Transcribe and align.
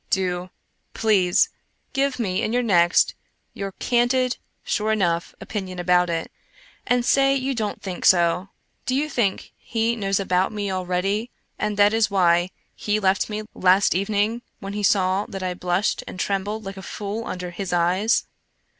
Do, 0.09 0.49
please, 0.95 1.49
give 1.93 2.17
me 2.17 2.41
in 2.41 2.53
your 2.53 2.63
next 2.63 3.13
your 3.53 3.71
candid, 3.73 4.37
sure 4.63 4.91
enough 4.91 5.35
opinion 5.39 5.77
about 5.77 6.09
it, 6.09 6.31
and 6.87 7.05
say 7.05 7.35
you 7.35 7.53
don't 7.53 7.83
think 7.83 8.03
so. 8.05 8.49
Do 8.87 8.95
you 8.95 9.07
think 9.07 9.53
He 9.57 9.95
knows 9.95 10.19
about 10.19 10.51
me 10.51 10.71
already 10.71 11.29
and 11.59 11.77
that 11.77 11.93
is 11.93 12.09
why 12.09 12.49
He 12.73 12.99
left 12.99 13.29
me 13.29 13.43
last 13.53 13.93
evening 13.93 14.41
when 14.59 14.73
He 14.73 14.81
saw 14.81 15.27
that 15.27 15.43
I 15.43 15.53
blushed 15.53 16.03
and 16.07 16.19
trembled 16.19 16.65
like 16.65 16.77
a 16.77 16.81
fool 16.81 17.27
under 17.27 17.51
His 17.51 17.71
eyes? 17.71 18.25